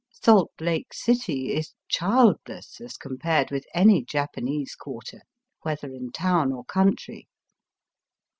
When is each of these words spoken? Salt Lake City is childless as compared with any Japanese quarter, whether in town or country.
Salt 0.11 0.49
Lake 0.59 0.91
City 0.95 1.53
is 1.53 1.75
childless 1.87 2.81
as 2.81 2.97
compared 2.97 3.51
with 3.51 3.67
any 3.75 4.03
Japanese 4.03 4.73
quarter, 4.73 5.21
whether 5.61 5.93
in 5.93 6.11
town 6.11 6.51
or 6.51 6.65
country. 6.65 7.27